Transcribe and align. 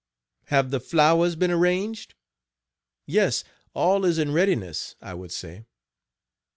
"Have 0.45 0.71
the 0.71 0.79
flowers 0.79 1.35
been 1.35 1.51
arranged?" 1.51 2.15
"Yes, 3.05 3.43
all 3.75 4.03
is 4.03 4.17
in 4.17 4.33
readiness," 4.33 4.95
I 4.99 5.13
would 5.13 5.31
say. 5.31 5.65